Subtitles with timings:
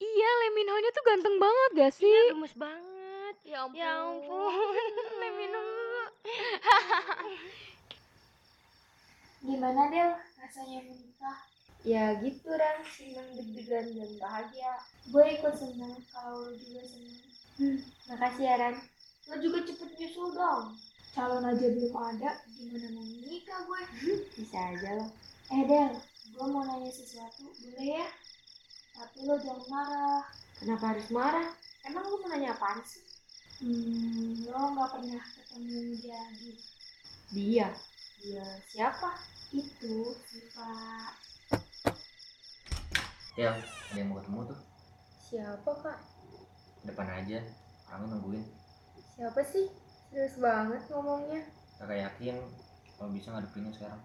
[0.00, 2.18] Iya, Lee Min Ho-nya tuh ganteng banget gak Iya, sih?
[2.34, 3.34] gemes banget.
[3.44, 3.78] Ya ampun.
[3.78, 4.54] Ya ampun,
[5.20, 5.62] Lee Min Ho.
[9.44, 10.10] Gimana Del
[10.40, 11.36] rasanya menikah?
[11.84, 14.72] Ya gitu Ran, senang deg-degan dan bahagia.
[15.12, 17.20] Gue ikut seneng kalau lo juga seneng.
[17.60, 17.76] Hmm,
[18.08, 18.74] makasih ya Ran.
[19.28, 20.80] Lo juga cepet nyusul dong.
[21.14, 23.82] Calon aja belum ada, gimana mau nikah gue?
[24.34, 25.10] Bisa aja loh.
[25.52, 25.92] Eh Del,
[26.32, 28.06] gue mau nanya sesuatu, boleh ya?
[28.94, 30.22] Tapi lo jangan marah.
[30.54, 31.48] Kenapa harus marah?
[31.82, 33.02] Emang lu mau nanya apaan sih?
[33.58, 36.52] Hmm, lo nggak pernah ketemu dia lagi.
[37.34, 37.68] Dia.
[38.22, 39.18] Dia siapa?
[39.50, 41.14] Itu sifat
[43.34, 44.60] Ya, ada yang mau ketemu tuh.
[45.26, 45.98] Siapa kak?
[46.86, 47.42] Depan aja.
[47.90, 48.46] Orangnya nungguin.
[49.18, 49.66] Siapa sih?
[50.14, 51.42] Serius banget ngomongnya.
[51.82, 52.38] Kakak yakin
[52.94, 53.98] kalau bisa ngadepinnya sekarang.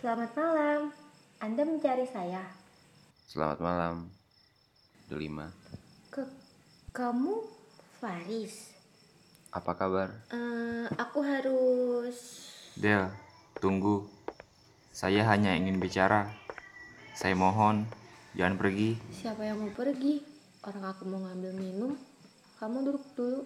[0.00, 0.80] Selamat malam.
[1.44, 2.40] Anda mencari saya.
[3.28, 4.08] Selamat malam,
[5.12, 5.52] Delima.
[6.08, 6.24] Ke
[6.88, 7.44] kamu
[8.00, 8.72] Faris.
[9.52, 10.08] Apa kabar?
[10.32, 12.16] Eh, aku harus
[12.80, 13.12] Del,
[13.60, 14.08] tunggu.
[14.88, 16.32] Saya hanya ingin bicara.
[17.12, 17.84] Saya mohon,
[18.32, 18.96] jangan pergi.
[19.12, 20.24] siapa yang mau pergi?
[20.64, 21.92] Orang aku mau ngambil minum.
[22.56, 23.40] Kamu duduk dulu.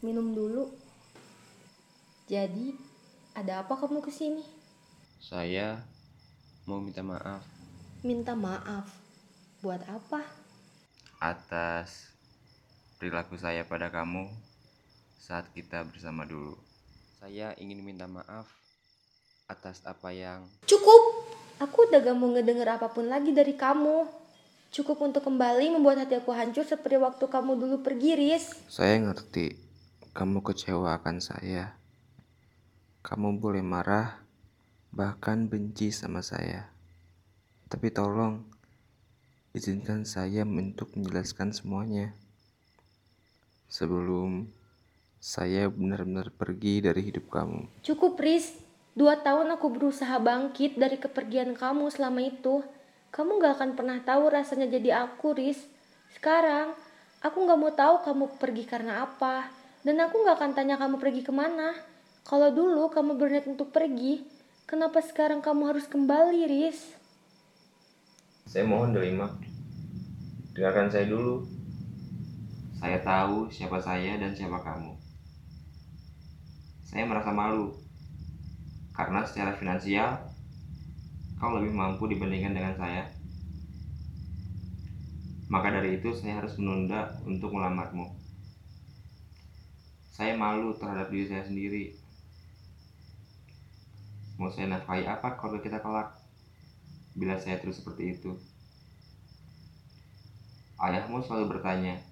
[0.00, 0.72] Minum dulu.
[2.26, 2.76] Jadi,
[3.36, 4.44] ada apa kamu ke sini?
[5.20, 5.82] Saya
[6.64, 7.44] mau minta maaf
[8.00, 8.88] Minta maaf.
[9.60, 10.40] Buat apa?
[11.20, 12.16] atas
[12.96, 14.24] perilaku saya pada kamu
[15.20, 16.56] saat kita bersama dulu.
[17.20, 18.48] Saya ingin minta maaf
[19.44, 21.28] atas apa yang Cukup!
[21.60, 24.08] Aku udah gak mau ngedenger apa pun lagi dari kamu.
[24.72, 28.56] Cukup untuk kembali membuat hati aku hancur seperti waktu kamu dulu pergi, Riz.
[28.64, 29.69] Saya ngerti
[30.10, 31.78] kamu kecewa akan saya.
[33.06, 34.18] Kamu boleh marah,
[34.90, 36.66] bahkan benci sama saya.
[37.70, 38.42] Tapi tolong,
[39.54, 42.10] izinkan saya untuk menjelaskan semuanya.
[43.70, 44.50] Sebelum
[45.22, 47.70] saya benar-benar pergi dari hidup kamu.
[47.86, 48.58] Cukup, Riz.
[48.98, 52.66] Dua tahun aku berusaha bangkit dari kepergian kamu selama itu.
[53.14, 55.62] Kamu gak akan pernah tahu rasanya jadi aku, Riz.
[56.10, 56.74] Sekarang,
[57.22, 59.59] aku gak mau tahu kamu pergi karena apa.
[59.80, 61.72] Dan aku gak akan tanya kamu pergi ke mana.
[62.28, 64.20] Kalau dulu kamu berniat untuk pergi,
[64.68, 67.00] kenapa sekarang kamu harus kembali, Riz?
[68.44, 69.30] Saya mohon Delima,
[70.52, 71.48] dengarkan saya dulu.
[72.76, 74.92] Saya tahu siapa saya dan siapa kamu.
[76.84, 77.76] Saya merasa malu
[78.92, 80.18] karena secara finansial
[81.40, 83.08] kau lebih mampu dibandingkan dengan saya.
[85.48, 88.12] Maka dari itu saya harus menunda untuk melamarmu.
[90.20, 91.96] Saya malu terhadap diri saya sendiri.
[94.36, 96.12] Mau saya nafkahi apa kalau kita kelak?
[97.16, 98.36] bila saya terus seperti itu.
[100.76, 102.04] Ayahmu selalu bertanya,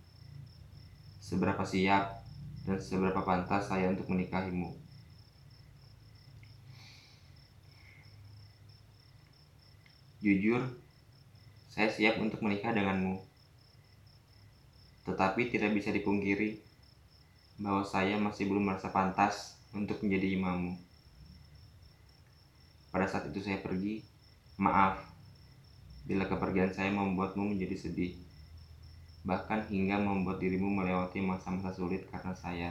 [1.20, 2.24] seberapa siap
[2.64, 4.72] dan seberapa pantas saya untuk menikahimu.
[10.24, 10.64] Jujur,
[11.68, 13.20] saya siap untuk menikah denganmu.
[15.04, 16.64] Tetapi tidak bisa dipungkiri
[17.58, 20.78] bahwa saya masih belum merasa pantas untuk menjadi imammu.
[22.94, 24.02] Pada saat itu saya pergi,
[24.58, 25.08] Maaf
[26.08, 28.16] bila kepergian saya membuatmu menjadi sedih,
[29.28, 32.70] bahkan hingga membuat dirimu melewati masa-masa sulit karena saya.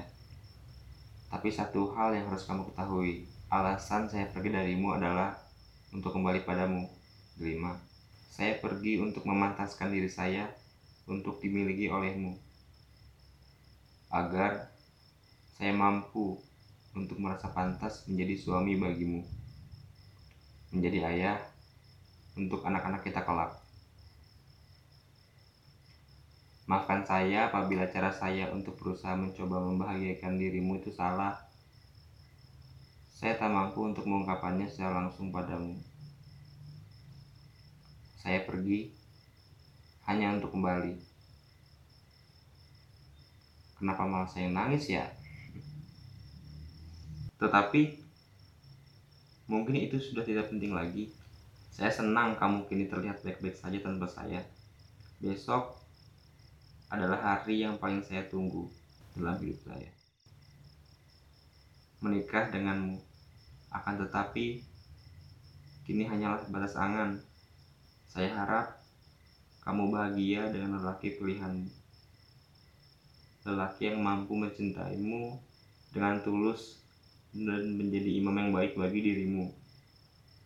[1.30, 5.38] Tapi satu hal yang harus kamu ketahui, alasan saya pergi darimu adalah
[5.94, 6.90] untuk kembali padamu,
[7.38, 7.78] Delima.
[8.34, 10.50] Saya pergi untuk memantaskan diri saya
[11.06, 12.34] untuk dimiliki olehmu,
[14.10, 14.74] agar
[15.58, 16.38] saya mampu
[16.94, 19.26] untuk merasa pantas menjadi suami bagimu,
[20.70, 21.38] menjadi ayah
[22.38, 23.58] untuk anak-anak kita kelak.
[26.70, 31.42] Maafkan saya apabila cara saya untuk berusaha mencoba membahagiakan dirimu itu salah.
[33.18, 35.74] Saya tak mampu untuk mengungkapkannya secara langsung padamu.
[38.22, 38.94] Saya pergi
[40.06, 41.18] hanya untuk kembali.
[43.78, 45.17] kenapa malah saya nangis ya?
[47.38, 47.82] Tetapi
[49.46, 51.14] mungkin itu sudah tidak penting lagi.
[51.70, 54.42] Saya senang kamu kini terlihat baik-baik saja tanpa saya.
[55.22, 55.78] Besok
[56.90, 58.66] adalah hari yang paling saya tunggu
[59.14, 59.90] dalam hidup saya.
[62.02, 62.98] Menikah denganmu,
[63.74, 64.62] akan tetapi
[65.86, 67.22] kini hanyalah batas angan.
[68.10, 68.82] Saya harap
[69.62, 71.70] kamu bahagia dengan lelaki pilihanmu.
[73.46, 75.38] Lelaki yang mampu mencintaimu
[75.94, 76.87] dengan tulus
[77.36, 79.52] dan menjadi imam yang baik bagi dirimu.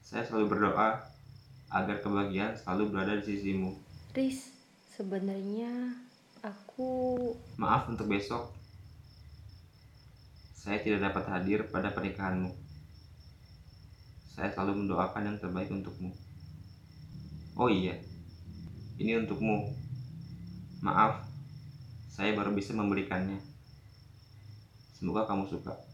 [0.01, 1.11] Saya selalu berdoa
[1.71, 3.79] agar kebahagiaan selalu berada di sisimu.
[4.11, 4.51] Riz,
[4.91, 5.95] sebenarnya
[6.43, 7.15] aku
[7.55, 8.51] Maaf untuk besok.
[10.51, 12.53] Saya tidak dapat hadir pada pernikahanmu.
[14.35, 16.13] Saya selalu mendoakan yang terbaik untukmu.
[17.57, 17.97] Oh iya,
[19.01, 19.73] ini untukmu.
[20.81, 21.25] Maaf,
[22.09, 23.41] saya baru bisa memberikannya.
[24.97, 25.90] Semoga kamu suka.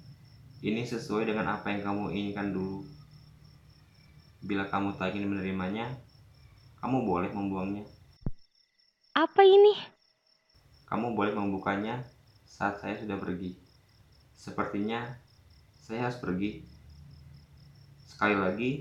[0.57, 2.81] Ini sesuai dengan apa yang kamu inginkan dulu.
[4.42, 5.86] Bila kamu tak ingin menerimanya,
[6.81, 7.86] kamu boleh membuangnya.
[9.13, 9.77] Apa ini?
[10.89, 12.01] Kamu boleh membukanya
[12.50, 13.54] saat saya sudah pergi.
[14.33, 15.06] Sepertinya
[15.77, 16.65] saya harus pergi.
[18.10, 18.71] Sekali lagi,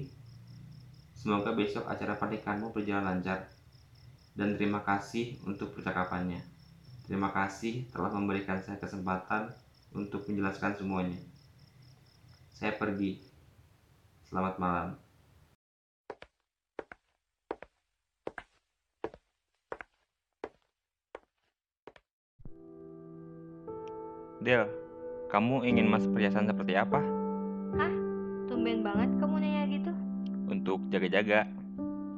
[1.13, 3.53] semoga besok acara pernikahanmu berjalan lancar.
[4.33, 6.41] Dan terima kasih untuk percakapannya.
[7.05, 9.53] Terima kasih telah memberikan saya kesempatan
[9.93, 11.36] untuk menjelaskan semuanya.
[12.57, 13.21] Saya pergi.
[14.25, 14.97] Selamat malam.
[24.41, 24.65] Del,
[25.29, 27.05] kamu ingin mas perhiasan seperti apa?
[28.49, 29.93] Tumben banget kamu nanya gitu.
[30.49, 31.45] Untuk jaga-jaga.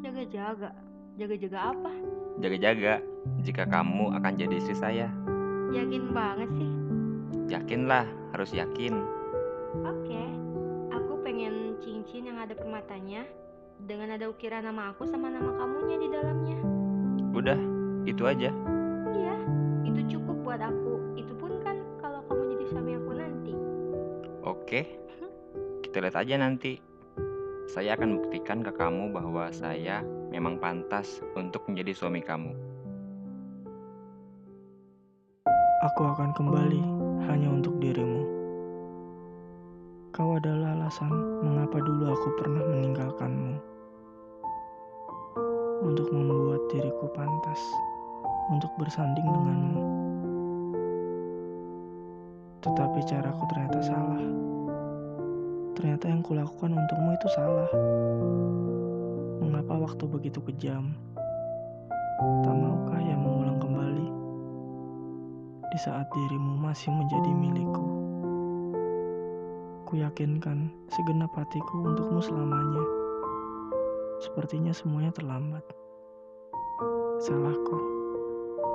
[0.06, 0.70] Jaga-jaga.
[1.18, 1.92] Jaga-jaga apa?
[2.38, 2.94] Jaga-jaga
[3.42, 5.10] jika kamu akan jadi istri saya.
[5.74, 6.70] Yakin banget sih.
[7.50, 9.02] Yakinlah, harus yakin.
[9.84, 10.08] Oke.
[10.08, 10.27] Cincin
[12.88, 13.20] permatanya
[13.84, 16.56] dengan ada ukiran nama aku sama nama kamunya di dalamnya.
[17.36, 17.60] Udah,
[18.08, 18.48] itu aja.
[19.12, 19.36] Iya,
[19.84, 21.12] itu cukup buat aku.
[21.20, 23.52] Itu pun kan kalau kamu jadi suami aku nanti.
[24.40, 24.80] Oke,
[25.84, 26.80] kita lihat aja nanti.
[27.68, 30.00] Saya akan buktikan ke kamu bahwa saya
[30.32, 32.56] memang pantas untuk menjadi suami kamu.
[35.92, 36.80] Aku akan kembali
[37.28, 38.37] hanya untuk dirimu.
[40.14, 41.12] Kau adalah alasan
[41.44, 43.54] mengapa dulu aku pernah meninggalkanmu.
[45.84, 47.60] Untuk membuat diriku pantas
[48.48, 49.82] untuk bersanding denganmu.
[52.64, 54.24] Tetapi caraku ternyata salah.
[55.78, 57.70] Ternyata yang kulakukan untukmu itu salah.
[59.44, 60.96] Mengapa waktu begitu kejam?
[62.42, 64.08] Tak maukah yang mengulang kembali?
[65.68, 67.97] di saat dirimu masih menjadi milikku.
[69.88, 72.84] Kuyakinkan segenap hatiku untukmu selamanya.
[74.20, 75.64] Sepertinya semuanya terlambat.
[77.24, 77.80] Salahku.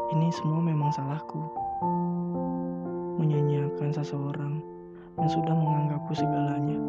[0.10, 1.38] Ini semua memang salahku.
[3.22, 4.58] Menyanyiakan seseorang
[5.22, 6.82] yang sudah menganggapku segalanya.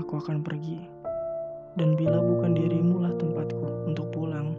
[0.00, 0.80] Aku akan pergi.
[1.76, 4.56] Dan bila bukan dirimu lah tempatku untuk pulang,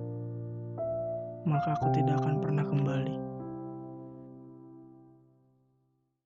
[1.50, 3.29] maka aku tidak akan pernah kembali.